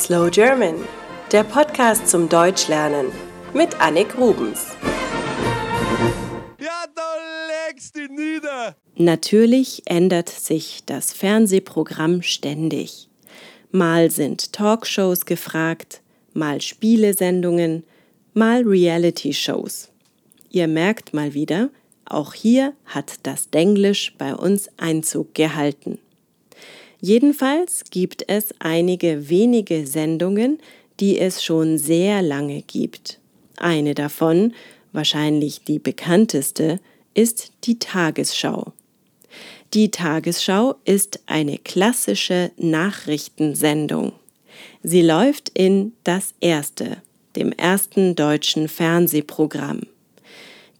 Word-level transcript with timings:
Slow 0.00 0.30
German, 0.30 0.76
der 1.30 1.44
Podcast 1.44 2.08
zum 2.08 2.26
Deutschlernen 2.26 3.12
mit 3.52 3.78
Annik 3.82 4.16
Rubens. 4.16 4.68
Ja, 6.58 6.84
da 6.94 7.16
legst 7.68 7.96
du 7.96 8.06
nieder. 8.06 8.76
Natürlich 8.96 9.82
ändert 9.84 10.30
sich 10.30 10.84
das 10.86 11.12
Fernsehprogramm 11.12 12.22
ständig. 12.22 13.10
Mal 13.72 14.10
sind 14.10 14.54
Talkshows 14.54 15.26
gefragt, 15.26 16.00
mal 16.32 16.62
Spielesendungen, 16.62 17.84
mal 18.32 18.62
Reality-Shows. 18.62 19.90
Ihr 20.48 20.66
merkt 20.66 21.12
mal 21.12 21.34
wieder, 21.34 21.68
auch 22.06 22.32
hier 22.32 22.72
hat 22.86 23.16
das 23.24 23.50
Denglisch 23.50 24.14
bei 24.16 24.34
uns 24.34 24.70
Einzug 24.78 25.34
gehalten. 25.34 25.98
Jedenfalls 27.00 27.84
gibt 27.90 28.28
es 28.28 28.54
einige 28.58 29.28
wenige 29.30 29.86
Sendungen, 29.86 30.58
die 31.00 31.18
es 31.18 31.42
schon 31.42 31.78
sehr 31.78 32.20
lange 32.20 32.62
gibt. 32.62 33.18
Eine 33.56 33.94
davon, 33.94 34.52
wahrscheinlich 34.92 35.64
die 35.64 35.78
bekannteste, 35.78 36.78
ist 37.14 37.52
die 37.64 37.78
Tagesschau. 37.78 38.72
Die 39.72 39.90
Tagesschau 39.90 40.74
ist 40.84 41.20
eine 41.26 41.58
klassische 41.58 42.50
Nachrichtensendung. 42.56 44.12
Sie 44.82 45.02
läuft 45.02 45.50
in 45.50 45.92
Das 46.04 46.34
Erste, 46.40 46.98
dem 47.36 47.52
ersten 47.52 48.14
deutschen 48.14 48.68
Fernsehprogramm. 48.68 49.82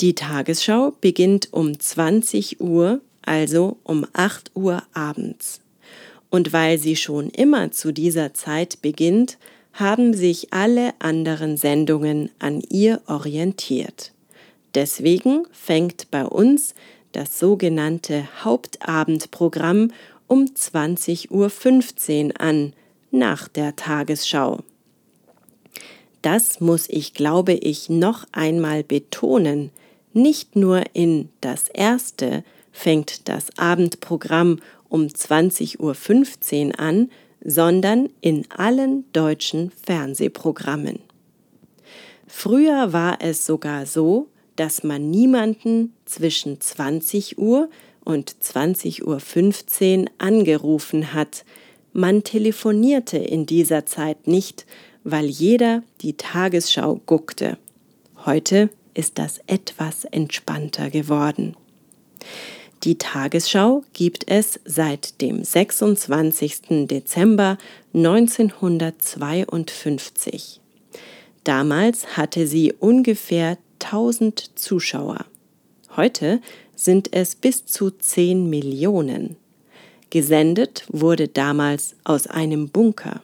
Die 0.00 0.14
Tagesschau 0.14 0.92
beginnt 1.00 1.52
um 1.52 1.78
20 1.78 2.60
Uhr, 2.60 3.00
also 3.22 3.76
um 3.82 4.06
8 4.14 4.52
Uhr 4.54 4.82
abends. 4.92 5.60
Und 6.30 6.52
weil 6.52 6.78
sie 6.78 6.96
schon 6.96 7.30
immer 7.30 7.70
zu 7.70 7.92
dieser 7.92 8.34
Zeit 8.34 8.82
beginnt, 8.82 9.38
haben 9.72 10.12
sich 10.12 10.52
alle 10.52 10.92
anderen 10.98 11.56
Sendungen 11.56 12.30
an 12.38 12.60
ihr 12.68 13.00
orientiert. 13.06 14.12
Deswegen 14.74 15.44
fängt 15.52 16.10
bei 16.10 16.24
uns 16.24 16.74
das 17.12 17.38
sogenannte 17.38 18.28
Hauptabendprogramm 18.44 19.92
um 20.26 20.44
20.15 20.44 21.30
Uhr 21.30 22.40
an, 22.40 22.72
nach 23.10 23.48
der 23.48 23.74
Tagesschau. 23.76 24.60
Das 26.20 26.60
muss 26.60 26.88
ich, 26.88 27.14
glaube 27.14 27.54
ich, 27.54 27.88
noch 27.88 28.26
einmal 28.32 28.82
betonen. 28.84 29.70
Nicht 30.12 30.56
nur 30.56 30.82
in 30.92 31.28
das 31.40 31.68
erste 31.68 32.44
fängt 32.78 33.28
das 33.28 33.46
Abendprogramm 33.58 34.60
um 34.88 35.06
20.15 35.06 35.78
Uhr 36.68 36.78
an, 36.78 37.10
sondern 37.44 38.08
in 38.20 38.46
allen 38.50 39.04
deutschen 39.12 39.72
Fernsehprogrammen. 39.84 41.00
Früher 42.28 42.92
war 42.92 43.18
es 43.20 43.44
sogar 43.44 43.84
so, 43.84 44.28
dass 44.54 44.84
man 44.84 45.10
niemanden 45.10 45.92
zwischen 46.04 46.60
20 46.60 47.38
Uhr 47.38 47.68
und 48.04 48.36
20.15 48.42 50.00
Uhr 50.00 50.06
angerufen 50.18 51.12
hat. 51.12 51.44
Man 51.92 52.22
telefonierte 52.22 53.18
in 53.18 53.44
dieser 53.44 53.86
Zeit 53.86 54.28
nicht, 54.28 54.66
weil 55.02 55.26
jeder 55.26 55.82
die 56.00 56.16
Tagesschau 56.16 57.00
guckte. 57.06 57.58
Heute 58.24 58.70
ist 58.94 59.18
das 59.18 59.40
etwas 59.46 60.04
entspannter 60.04 60.90
geworden. 60.90 61.56
Die 62.84 62.96
Tagesschau 62.96 63.82
gibt 63.92 64.30
es 64.30 64.60
seit 64.64 65.20
dem 65.20 65.42
26. 65.42 66.86
Dezember 66.86 67.58
1952. 67.92 70.60
Damals 71.42 72.16
hatte 72.16 72.46
sie 72.46 72.72
ungefähr 72.72 73.58
1000 73.82 74.56
Zuschauer. 74.56 75.24
Heute 75.96 76.40
sind 76.76 77.12
es 77.12 77.34
bis 77.34 77.66
zu 77.66 77.90
10 77.90 78.48
Millionen. 78.48 79.34
Gesendet 80.10 80.84
wurde 80.88 81.26
damals 81.26 81.96
aus 82.04 82.28
einem 82.28 82.68
Bunker. 82.68 83.22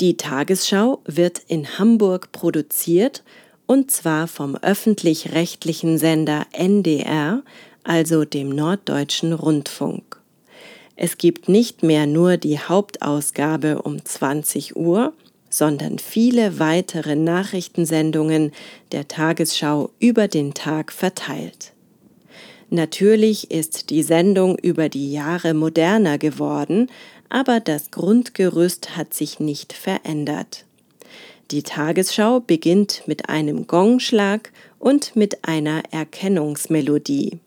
Die 0.00 0.16
Tagesschau 0.16 1.00
wird 1.06 1.42
in 1.48 1.76
Hamburg 1.78 2.30
produziert 2.30 3.24
und 3.66 3.90
zwar 3.90 4.26
vom 4.28 4.56
öffentlich-rechtlichen 4.56 5.98
Sender 5.98 6.46
NDR, 6.52 7.42
also 7.82 8.24
dem 8.24 8.48
Norddeutschen 8.50 9.32
Rundfunk. 9.32 10.20
Es 10.96 11.18
gibt 11.18 11.48
nicht 11.48 11.82
mehr 11.82 12.06
nur 12.06 12.36
die 12.36 12.58
Hauptausgabe 12.58 13.82
um 13.82 14.04
20 14.04 14.76
Uhr, 14.76 15.12
sondern 15.50 15.98
viele 15.98 16.58
weitere 16.58 17.16
Nachrichtensendungen 17.16 18.52
der 18.92 19.08
Tagesschau 19.08 19.90
über 19.98 20.28
den 20.28 20.54
Tag 20.54 20.92
verteilt. 20.92 21.72
Natürlich 22.70 23.50
ist 23.50 23.90
die 23.90 24.02
Sendung 24.02 24.58
über 24.58 24.88
die 24.88 25.12
Jahre 25.12 25.54
moderner 25.54 26.18
geworden, 26.18 26.90
aber 27.28 27.60
das 27.60 27.90
Grundgerüst 27.90 28.96
hat 28.96 29.14
sich 29.14 29.38
nicht 29.38 29.72
verändert. 29.72 30.64
Die 31.50 31.62
Tagesschau 31.62 32.40
beginnt 32.40 33.02
mit 33.06 33.28
einem 33.28 33.66
Gongschlag 33.66 34.50
und 34.78 35.14
mit 35.14 35.46
einer 35.46 35.82
Erkennungsmelodie. 35.90 37.38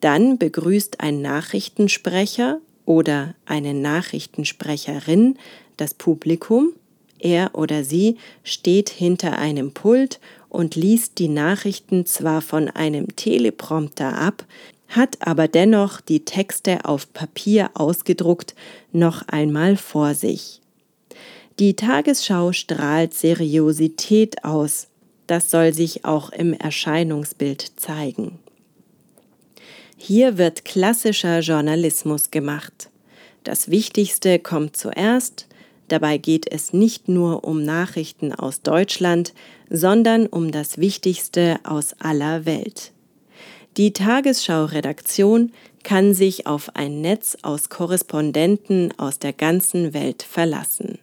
Dann 0.00 0.38
begrüßt 0.38 1.00
ein 1.00 1.22
Nachrichtensprecher 1.22 2.60
oder 2.84 3.34
eine 3.46 3.74
Nachrichtensprecherin 3.74 5.36
das 5.76 5.94
Publikum. 5.94 6.72
Er 7.18 7.50
oder 7.54 7.82
sie 7.82 8.16
steht 8.44 8.90
hinter 8.90 9.38
einem 9.38 9.72
Pult 9.72 10.20
und 10.48 10.76
liest 10.76 11.18
die 11.18 11.28
Nachrichten 11.28 12.06
zwar 12.06 12.42
von 12.42 12.68
einem 12.68 13.16
Teleprompter 13.16 14.16
ab, 14.16 14.44
hat 14.88 15.26
aber 15.26 15.48
dennoch 15.48 16.00
die 16.00 16.24
Texte 16.24 16.84
auf 16.84 17.12
Papier 17.12 17.70
ausgedruckt 17.74 18.54
noch 18.92 19.26
einmal 19.28 19.76
vor 19.76 20.14
sich. 20.14 20.60
Die 21.58 21.74
Tagesschau 21.74 22.52
strahlt 22.52 23.14
Seriosität 23.14 24.44
aus. 24.44 24.88
Das 25.26 25.50
soll 25.50 25.72
sich 25.72 26.04
auch 26.04 26.28
im 26.28 26.52
Erscheinungsbild 26.52 27.72
zeigen. 27.76 28.38
Hier 29.96 30.36
wird 30.36 30.66
klassischer 30.66 31.40
Journalismus 31.40 32.30
gemacht. 32.30 32.90
Das 33.42 33.70
Wichtigste 33.70 34.38
kommt 34.38 34.76
zuerst, 34.76 35.46
dabei 35.88 36.18
geht 36.18 36.52
es 36.52 36.74
nicht 36.74 37.08
nur 37.08 37.44
um 37.44 37.62
Nachrichten 37.62 38.34
aus 38.34 38.60
Deutschland, 38.60 39.32
sondern 39.70 40.26
um 40.26 40.52
das 40.52 40.76
Wichtigste 40.76 41.58
aus 41.64 41.94
aller 41.98 42.44
Welt. 42.44 42.92
Die 43.78 43.94
Tagesschau-Redaktion 43.94 45.52
kann 45.84 46.12
sich 46.12 46.46
auf 46.46 46.76
ein 46.76 47.00
Netz 47.00 47.38
aus 47.40 47.70
Korrespondenten 47.70 48.92
aus 48.98 49.18
der 49.18 49.32
ganzen 49.32 49.94
Welt 49.94 50.22
verlassen. 50.22 50.98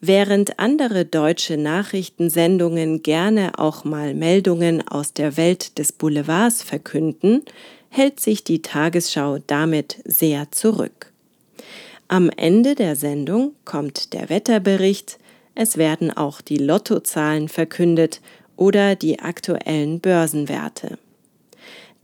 Während 0.00 0.60
andere 0.60 1.04
deutsche 1.04 1.56
Nachrichtensendungen 1.56 3.02
gerne 3.02 3.58
auch 3.58 3.84
mal 3.84 4.14
Meldungen 4.14 4.86
aus 4.86 5.12
der 5.12 5.36
Welt 5.36 5.78
des 5.78 5.90
Boulevards 5.92 6.62
verkünden, 6.62 7.42
hält 7.88 8.20
sich 8.20 8.44
die 8.44 8.62
Tagesschau 8.62 9.38
damit 9.46 9.96
sehr 10.04 10.52
zurück. 10.52 11.12
Am 12.06 12.30
Ende 12.30 12.76
der 12.76 12.94
Sendung 12.94 13.52
kommt 13.64 14.12
der 14.12 14.28
Wetterbericht, 14.28 15.18
es 15.56 15.76
werden 15.76 16.16
auch 16.16 16.40
die 16.40 16.58
Lottozahlen 16.58 17.48
verkündet 17.48 18.20
oder 18.56 18.94
die 18.94 19.18
aktuellen 19.18 19.98
Börsenwerte. 19.98 20.98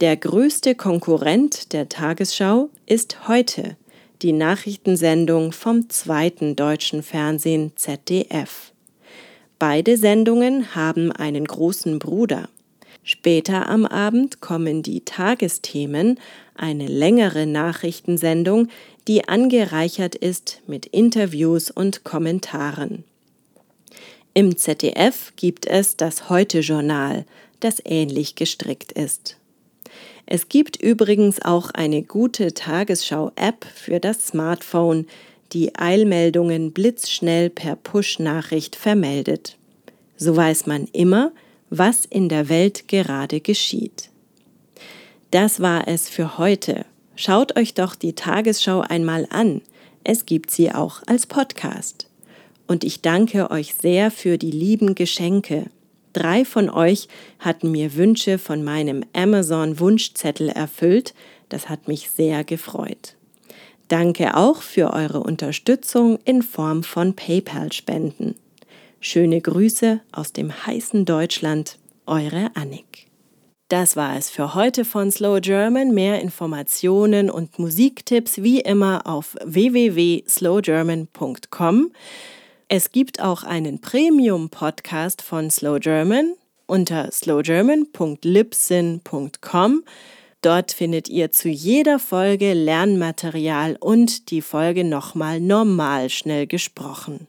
Der 0.00 0.16
größte 0.16 0.74
Konkurrent 0.74 1.72
der 1.72 1.88
Tagesschau 1.88 2.70
ist 2.86 3.28
heute 3.28 3.76
die 4.24 4.32
Nachrichtensendung 4.32 5.52
vom 5.52 5.90
zweiten 5.90 6.56
deutschen 6.56 7.02
Fernsehen 7.02 7.72
ZDF. 7.76 8.72
Beide 9.58 9.98
Sendungen 9.98 10.74
haben 10.74 11.12
einen 11.12 11.44
großen 11.44 11.98
Bruder. 11.98 12.48
Später 13.02 13.68
am 13.68 13.84
Abend 13.84 14.40
kommen 14.40 14.82
die 14.82 15.04
Tagesthemen, 15.04 16.18
eine 16.54 16.86
längere 16.86 17.44
Nachrichtensendung, 17.44 18.68
die 19.06 19.28
angereichert 19.28 20.14
ist 20.14 20.62
mit 20.66 20.86
Interviews 20.86 21.70
und 21.70 22.02
Kommentaren. 22.04 23.04
Im 24.32 24.56
ZDF 24.56 25.34
gibt 25.36 25.66
es 25.66 25.98
das 25.98 26.30
Heute-Journal, 26.30 27.26
das 27.60 27.82
ähnlich 27.84 28.36
gestrickt 28.36 28.92
ist. 28.92 29.36
Es 30.26 30.48
gibt 30.48 30.76
übrigens 30.82 31.42
auch 31.42 31.70
eine 31.70 32.02
gute 32.02 32.54
Tagesschau-App 32.54 33.66
für 33.74 34.00
das 34.00 34.26
Smartphone, 34.28 35.06
die 35.52 35.76
Eilmeldungen 35.76 36.72
blitzschnell 36.72 37.50
per 37.50 37.76
Push-Nachricht 37.76 38.76
vermeldet. 38.76 39.56
So 40.16 40.36
weiß 40.36 40.66
man 40.66 40.88
immer, 40.92 41.32
was 41.70 42.04
in 42.04 42.28
der 42.28 42.48
Welt 42.48 42.88
gerade 42.88 43.40
geschieht. 43.40 44.10
Das 45.30 45.60
war 45.60 45.88
es 45.88 46.08
für 46.08 46.38
heute. 46.38 46.86
Schaut 47.16 47.56
euch 47.56 47.74
doch 47.74 47.94
die 47.94 48.14
Tagesschau 48.14 48.80
einmal 48.80 49.26
an. 49.30 49.62
Es 50.02 50.26
gibt 50.26 50.50
sie 50.50 50.72
auch 50.72 51.02
als 51.06 51.26
Podcast. 51.26 52.08
Und 52.66 52.84
ich 52.84 53.02
danke 53.02 53.50
euch 53.50 53.74
sehr 53.74 54.10
für 54.10 54.38
die 54.38 54.50
lieben 54.50 54.94
Geschenke. 54.94 55.66
Drei 56.14 56.46
von 56.46 56.70
euch 56.70 57.08
hatten 57.40 57.70
mir 57.70 57.96
Wünsche 57.96 58.38
von 58.38 58.64
meinem 58.64 59.04
Amazon 59.12 59.78
Wunschzettel 59.78 60.48
erfüllt. 60.48 61.12
Das 61.50 61.68
hat 61.68 61.88
mich 61.88 62.08
sehr 62.08 62.44
gefreut. 62.44 63.16
Danke 63.88 64.36
auch 64.36 64.62
für 64.62 64.94
eure 64.94 65.20
Unterstützung 65.20 66.18
in 66.24 66.40
Form 66.42 66.82
von 66.82 67.14
PayPal-Spenden. 67.14 68.36
Schöne 69.00 69.40
Grüße 69.40 70.00
aus 70.12 70.32
dem 70.32 70.66
heißen 70.66 71.04
Deutschland, 71.04 71.78
eure 72.06 72.50
Annik. 72.54 73.08
Das 73.68 73.96
war 73.96 74.16
es 74.16 74.30
für 74.30 74.54
heute 74.54 74.84
von 74.84 75.10
Slow 75.10 75.40
German. 75.40 75.92
Mehr 75.94 76.20
Informationen 76.20 77.28
und 77.28 77.58
Musiktipps 77.58 78.40
wie 78.42 78.60
immer 78.60 79.04
auf 79.06 79.34
www.slowgerman.com. 79.44 81.90
Es 82.76 82.90
gibt 82.90 83.20
auch 83.20 83.44
einen 83.44 83.80
Premium-Podcast 83.80 85.22
von 85.22 85.48
Slow 85.48 85.78
German 85.78 86.34
unter 86.66 87.12
slowgerman.libsyn.com. 87.12 89.84
Dort 90.42 90.72
findet 90.72 91.08
ihr 91.08 91.30
zu 91.30 91.48
jeder 91.48 92.00
Folge 92.00 92.52
Lernmaterial 92.52 93.76
und 93.78 94.32
die 94.32 94.42
Folge 94.42 94.82
nochmal 94.82 95.38
normal 95.38 96.10
schnell 96.10 96.48
gesprochen. 96.48 97.28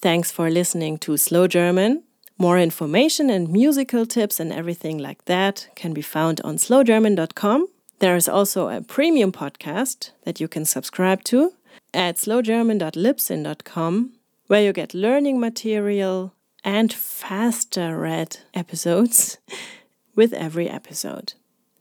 Thanks 0.00 0.32
for 0.32 0.48
listening 0.48 0.98
to 1.00 1.18
Slow 1.18 1.48
German. 1.48 2.04
More 2.38 2.58
information 2.58 3.28
and 3.28 3.50
musical 3.50 4.06
tips 4.06 4.40
and 4.40 4.50
everything 4.50 4.98
like 4.98 5.26
that 5.26 5.68
can 5.76 5.92
be 5.92 6.02
found 6.02 6.42
on 6.46 6.56
slowgerman.com. 6.56 7.66
There 7.98 8.16
is 8.16 8.26
also 8.26 8.70
a 8.70 8.80
premium 8.80 9.32
podcast 9.32 10.12
that 10.24 10.40
you 10.40 10.48
can 10.48 10.64
subscribe 10.64 11.24
to 11.24 11.52
at 11.92 12.16
slowgerman.libsyn.com, 12.16 14.12
where 14.46 14.62
you 14.62 14.72
get 14.72 14.94
learning 14.94 15.40
material 15.40 16.34
and 16.64 16.92
faster 16.92 17.98
read 17.98 18.38
episodes 18.54 19.38
with 20.14 20.32
every 20.32 20.68
episode. 20.68 21.34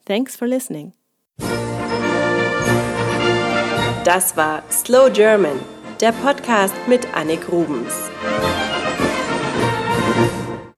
Thanks 0.05 0.35
for 0.35 0.47
listening. 0.47 0.93
Das 4.03 4.35
war 4.35 4.63
Slow 4.71 5.09
German, 5.09 5.59
der 5.99 6.11
Podcast 6.11 6.73
mit 6.87 7.05
Annik 7.13 7.51
Rubens. 7.51 8.09